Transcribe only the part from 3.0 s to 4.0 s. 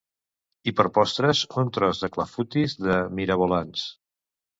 mirabolans